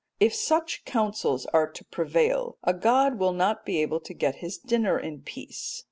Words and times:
If 0.19 0.33
such 0.33 0.83
counsels 0.83 1.45
are 1.53 1.69
to 1.69 1.85
prevail 1.85 2.57
a 2.63 2.73
god 2.73 3.19
will 3.19 3.33
not 3.33 3.67
be 3.67 3.79
able 3.83 3.99
to 3.99 4.15
get 4.15 4.37
his 4.37 4.57
dinner 4.57 4.97
in 4.97 5.21
peace. 5.21 5.79